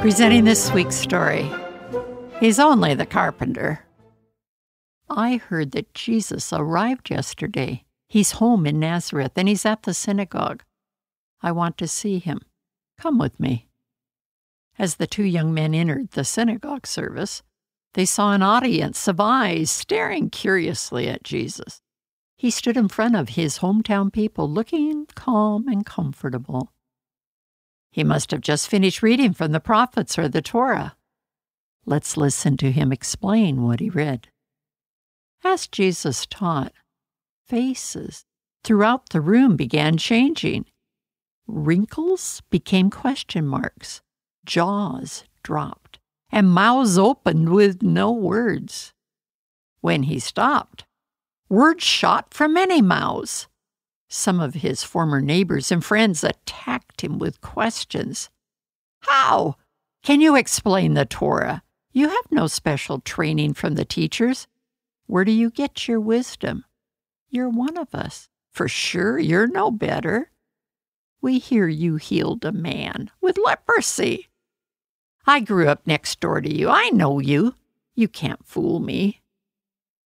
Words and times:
Presenting 0.00 0.44
this 0.44 0.72
week's 0.72 0.96
story 0.96 1.46
He's 2.40 2.58
only 2.58 2.94
the 2.94 3.04
carpenter. 3.04 3.84
I 5.10 5.36
heard 5.36 5.72
that 5.72 5.92
Jesus 5.92 6.54
arrived 6.54 7.10
yesterday. 7.10 7.84
He's 8.08 8.32
home 8.32 8.64
in 8.64 8.80
Nazareth 8.80 9.32
and 9.36 9.46
he's 9.46 9.66
at 9.66 9.82
the 9.82 9.92
synagogue. 9.92 10.62
I 11.42 11.52
want 11.52 11.76
to 11.76 11.86
see 11.86 12.18
him. 12.18 12.40
Come 12.98 13.18
with 13.18 13.38
me. 13.38 13.68
As 14.78 14.96
the 14.96 15.06
two 15.06 15.22
young 15.22 15.52
men 15.52 15.74
entered 15.74 16.12
the 16.12 16.24
synagogue 16.24 16.86
service, 16.86 17.42
they 17.92 18.06
saw 18.06 18.32
an 18.32 18.42
audience 18.42 19.06
of 19.06 19.20
eyes 19.20 19.70
staring 19.70 20.30
curiously 20.30 21.08
at 21.08 21.24
Jesus. 21.24 21.82
He 22.38 22.50
stood 22.50 22.78
in 22.78 22.88
front 22.88 23.16
of 23.16 23.30
his 23.30 23.58
hometown 23.58 24.10
people, 24.10 24.50
looking 24.50 25.04
calm 25.14 25.68
and 25.68 25.84
comfortable. 25.84 26.72
He 27.90 28.04
must 28.04 28.30
have 28.30 28.40
just 28.40 28.68
finished 28.68 29.02
reading 29.02 29.32
from 29.32 29.52
the 29.52 29.60
prophets 29.60 30.18
or 30.18 30.28
the 30.28 30.42
Torah. 30.42 30.96
Let's 31.86 32.16
listen 32.16 32.56
to 32.58 32.70
him 32.70 32.92
explain 32.92 33.62
what 33.62 33.80
he 33.80 33.90
read. 33.90 34.28
As 35.42 35.66
Jesus 35.66 36.26
taught, 36.26 36.72
faces 37.46 38.24
throughout 38.62 39.08
the 39.08 39.20
room 39.20 39.56
began 39.56 39.96
changing. 39.96 40.66
Wrinkles 41.48 42.42
became 42.50 42.90
question 42.90 43.46
marks, 43.46 44.02
jaws 44.44 45.24
dropped, 45.42 45.98
and 46.30 46.52
mouths 46.52 46.96
opened 46.96 47.48
with 47.48 47.82
no 47.82 48.12
words. 48.12 48.92
When 49.80 50.04
he 50.04 50.20
stopped, 50.20 50.84
words 51.48 51.82
shot 51.82 52.32
from 52.32 52.54
many 52.54 52.80
mouths. 52.80 53.48
Some 54.12 54.40
of 54.40 54.54
his 54.54 54.82
former 54.82 55.20
neighbors 55.20 55.70
and 55.70 55.84
friends 55.84 56.24
attacked 56.24 57.02
him 57.02 57.20
with 57.20 57.40
questions. 57.40 58.28
How? 59.02 59.54
Can 60.02 60.20
you 60.20 60.34
explain 60.34 60.94
the 60.94 61.04
Torah? 61.04 61.62
You 61.92 62.08
have 62.08 62.24
no 62.28 62.48
special 62.48 62.98
training 62.98 63.54
from 63.54 63.76
the 63.76 63.84
teachers. 63.84 64.48
Where 65.06 65.24
do 65.24 65.30
you 65.30 65.48
get 65.48 65.86
your 65.86 66.00
wisdom? 66.00 66.64
You're 67.28 67.48
one 67.48 67.78
of 67.78 67.94
us. 67.94 68.28
For 68.50 68.66
sure, 68.66 69.16
you're 69.16 69.46
no 69.46 69.70
better. 69.70 70.32
We 71.20 71.38
hear 71.38 71.68
you 71.68 71.94
healed 71.94 72.44
a 72.44 72.50
man 72.50 73.12
with 73.20 73.38
leprosy. 73.38 74.28
I 75.24 75.38
grew 75.38 75.68
up 75.68 75.86
next 75.86 76.18
door 76.18 76.40
to 76.40 76.52
you. 76.52 76.68
I 76.68 76.90
know 76.90 77.20
you. 77.20 77.54
You 77.94 78.08
can't 78.08 78.44
fool 78.44 78.80
me. 78.80 79.20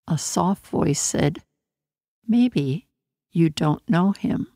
A 0.09 0.17
soft 0.17 0.67
voice 0.67 0.99
said, 0.99 1.41
Maybe 2.27 2.87
you 3.33 3.49
don't 3.49 3.87
know 3.89 4.11
him. 4.11 4.47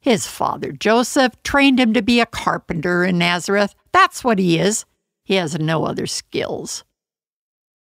His 0.00 0.26
father, 0.26 0.72
Joseph, 0.72 1.40
trained 1.42 1.78
him 1.78 1.92
to 1.94 2.02
be 2.02 2.20
a 2.20 2.26
carpenter 2.26 3.04
in 3.04 3.18
Nazareth. 3.18 3.74
That's 3.92 4.24
what 4.24 4.38
he 4.38 4.58
is. 4.58 4.84
He 5.24 5.34
has 5.34 5.58
no 5.58 5.84
other 5.84 6.06
skills. 6.06 6.84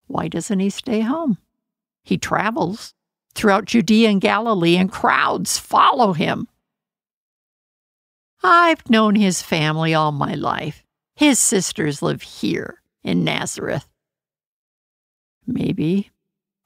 Why 0.07 0.29
doesn't 0.29 0.61
he 0.61 0.71
stay 0.71 1.01
home? 1.01 1.39
He 2.05 2.19
travels 2.19 2.95
throughout 3.35 3.65
Judea 3.65 4.11
and 4.11 4.21
Galilee, 4.21 4.77
and 4.77 4.91
crowds 4.91 5.59
follow 5.59 6.13
him. 6.13 6.49
I've 8.43 8.89
known 8.91 9.15
his 9.15 9.43
family 9.43 9.95
all 9.95 10.13
my 10.13 10.35
life. 10.35 10.85
His 11.17 11.39
sisters 11.39 12.03
live 12.03 12.23
here 12.23 12.83
in 13.03 13.25
Nazareth. 13.25 13.89
Maybe 15.47 16.11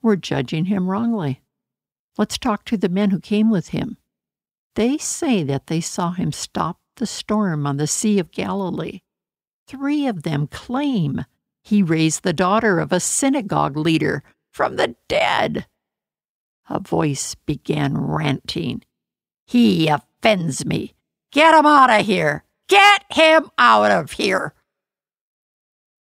we're 0.03 0.17
judging 0.17 0.67
him 0.67 0.89
wrongly. 0.89 1.41
Let's 2.19 2.39
talk 2.39 2.65
to 2.67 2.77
the 2.77 2.89
men 2.89 3.11
who 3.11 3.21
came 3.21 3.51
with 3.51 3.69
him. 3.69 3.99
They 4.75 4.99
say 4.99 5.43
that 5.43 5.67
they 5.67 5.81
saw 5.81 6.13
him 6.13 6.33
stop 6.33 6.79
the 6.97 7.07
storm 7.07 7.67
on 7.67 7.77
the 7.77 7.87
Sea 7.87 8.19
of 8.19 8.31
Galilee. 8.31 9.01
Three 9.67 10.07
of 10.07 10.23
them 10.23 10.47
claim 10.47 11.25
he 11.63 11.83
raised 11.83 12.23
the 12.23 12.33
daughter 12.33 12.79
of 12.79 12.93
a 12.93 13.01
synagogue 13.01 13.77
leader 13.77 14.23
from 14.53 14.77
the 14.77 14.95
dead. 15.09 15.67
A 16.71 16.81
voice 16.81 17.35
began 17.35 17.99
ranting. 17.99 18.83
He 19.47 19.89
offends 19.89 20.65
me. 20.65 20.95
Get 21.33 21.55
him 21.55 21.67
out 21.67 21.91
of 21.91 22.07
here. 22.07 22.45
Get 22.69 23.05
him 23.11 23.51
out 23.59 23.91
of 23.91 24.13
here. 24.13 24.55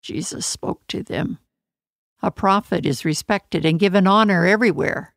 Jesus 0.02 0.46
spoke 0.46 0.86
to 0.88 1.02
them. 1.02 1.38
A 2.22 2.30
prophet 2.30 2.86
is 2.86 3.04
respected 3.04 3.64
and 3.64 3.78
given 3.78 4.06
honor 4.06 4.46
everywhere 4.46 5.15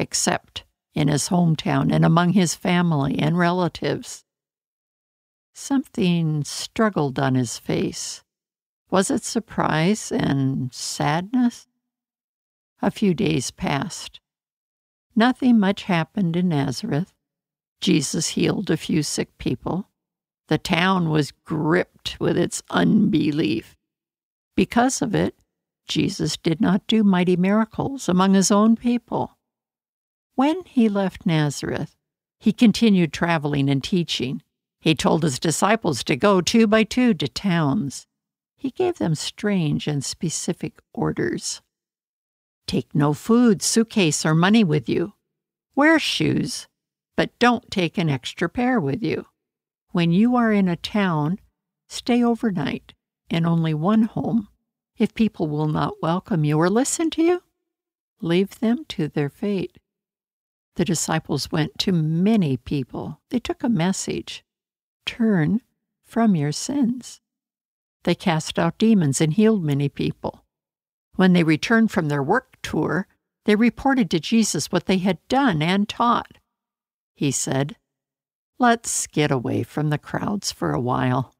except 0.00 0.64
in 0.94 1.08
his 1.08 1.28
hometown 1.28 1.92
and 1.92 2.04
among 2.04 2.32
his 2.32 2.54
family 2.54 3.18
and 3.18 3.38
relatives. 3.38 4.24
Something 5.52 6.42
struggled 6.42 7.18
on 7.18 7.34
his 7.34 7.58
face. 7.58 8.24
Was 8.90 9.10
it 9.10 9.22
surprise 9.22 10.10
and 10.10 10.72
sadness? 10.72 11.68
A 12.82 12.90
few 12.90 13.14
days 13.14 13.50
passed. 13.50 14.20
Nothing 15.14 15.58
much 15.60 15.84
happened 15.84 16.34
in 16.34 16.48
Nazareth. 16.48 17.12
Jesus 17.80 18.28
healed 18.28 18.70
a 18.70 18.76
few 18.76 19.02
sick 19.02 19.36
people. 19.38 19.90
The 20.48 20.58
town 20.58 21.10
was 21.10 21.32
gripped 21.44 22.18
with 22.18 22.36
its 22.36 22.62
unbelief. 22.70 23.76
Because 24.56 25.02
of 25.02 25.14
it, 25.14 25.36
Jesus 25.86 26.36
did 26.36 26.60
not 26.60 26.86
do 26.86 27.04
mighty 27.04 27.36
miracles 27.36 28.08
among 28.08 28.34
his 28.34 28.50
own 28.50 28.76
people. 28.76 29.36
When 30.40 30.64
he 30.64 30.88
left 30.88 31.26
Nazareth, 31.26 31.98
he 32.38 32.54
continued 32.54 33.12
traveling 33.12 33.68
and 33.68 33.84
teaching. 33.84 34.40
He 34.80 34.94
told 34.94 35.22
his 35.22 35.38
disciples 35.38 36.02
to 36.04 36.16
go 36.16 36.40
two 36.40 36.66
by 36.66 36.82
two 36.82 37.12
to 37.12 37.28
towns. 37.28 38.06
He 38.56 38.70
gave 38.70 38.96
them 38.96 39.14
strange 39.14 39.86
and 39.86 40.02
specific 40.02 40.80
orders. 40.94 41.60
Take 42.66 42.94
no 42.94 43.12
food, 43.12 43.60
suitcase, 43.60 44.24
or 44.24 44.34
money 44.34 44.64
with 44.64 44.88
you. 44.88 45.12
Wear 45.74 45.98
shoes, 45.98 46.68
but 47.18 47.38
don't 47.38 47.70
take 47.70 47.98
an 47.98 48.08
extra 48.08 48.48
pair 48.48 48.80
with 48.80 49.02
you. 49.02 49.26
When 49.90 50.10
you 50.10 50.36
are 50.36 50.54
in 50.54 50.68
a 50.68 50.76
town, 50.76 51.38
stay 51.86 52.24
overnight 52.24 52.94
in 53.28 53.44
only 53.44 53.74
one 53.74 54.04
home. 54.04 54.48
If 54.96 55.12
people 55.12 55.48
will 55.48 55.68
not 55.68 56.00
welcome 56.00 56.46
you 56.46 56.56
or 56.56 56.70
listen 56.70 57.10
to 57.10 57.22
you, 57.22 57.42
leave 58.22 58.58
them 58.60 58.86
to 58.88 59.06
their 59.06 59.28
fate. 59.28 59.76
The 60.76 60.84
disciples 60.84 61.50
went 61.50 61.78
to 61.80 61.92
many 61.92 62.56
people. 62.56 63.20
They 63.30 63.38
took 63.38 63.62
a 63.62 63.68
message 63.68 64.44
Turn 65.06 65.60
from 66.02 66.36
your 66.36 66.52
sins. 66.52 67.20
They 68.04 68.14
cast 68.14 68.58
out 68.58 68.78
demons 68.78 69.20
and 69.20 69.32
healed 69.32 69.64
many 69.64 69.88
people. 69.88 70.44
When 71.16 71.32
they 71.32 71.42
returned 71.42 71.90
from 71.90 72.08
their 72.08 72.22
work 72.22 72.56
tour, 72.62 73.06
they 73.44 73.56
reported 73.56 74.10
to 74.10 74.20
Jesus 74.20 74.70
what 74.70 74.86
they 74.86 74.98
had 74.98 75.18
done 75.28 75.62
and 75.62 75.88
taught. 75.88 76.38
He 77.14 77.30
said, 77.30 77.76
Let's 78.58 79.06
get 79.06 79.30
away 79.30 79.62
from 79.62 79.90
the 79.90 79.98
crowds 79.98 80.52
for 80.52 80.72
a 80.72 80.80
while. 80.80 81.34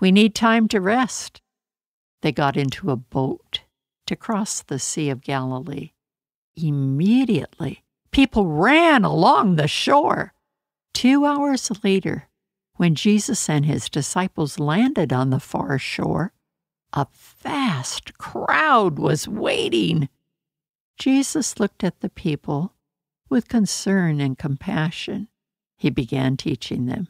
We 0.00 0.12
need 0.12 0.34
time 0.34 0.68
to 0.68 0.80
rest. 0.80 1.40
They 2.22 2.32
got 2.32 2.56
into 2.56 2.90
a 2.90 2.96
boat 2.96 3.60
to 4.06 4.16
cross 4.16 4.62
the 4.62 4.78
Sea 4.78 5.10
of 5.10 5.22
Galilee. 5.22 5.92
Immediately, 6.56 7.84
People 8.16 8.46
ran 8.46 9.04
along 9.04 9.56
the 9.56 9.68
shore. 9.68 10.32
Two 10.94 11.26
hours 11.26 11.70
later, 11.84 12.30
when 12.76 12.94
Jesus 12.94 13.46
and 13.46 13.66
his 13.66 13.90
disciples 13.90 14.58
landed 14.58 15.12
on 15.12 15.28
the 15.28 15.38
far 15.38 15.78
shore, 15.78 16.32
a 16.94 17.06
vast 17.42 18.16
crowd 18.16 18.98
was 18.98 19.28
waiting. 19.28 20.08
Jesus 20.98 21.60
looked 21.60 21.84
at 21.84 22.00
the 22.00 22.08
people 22.08 22.72
with 23.28 23.50
concern 23.50 24.18
and 24.18 24.38
compassion. 24.38 25.28
He 25.76 25.90
began 25.90 26.38
teaching 26.38 26.86
them. 26.86 27.08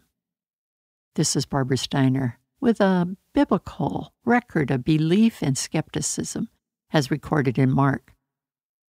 This 1.15 1.37
is 1.37 1.47
Barbara 1.47 1.77
Steiner 1.77 2.41
with 2.61 2.81
a 2.81 3.17
biblical 3.33 4.13
record 4.25 4.73
of 4.73 4.83
belief 4.83 5.41
and 5.41 5.57
skepticism 5.57 6.49
as 6.93 7.13
recorded 7.13 7.61
in 7.61 7.71
Mark. 7.71 8.16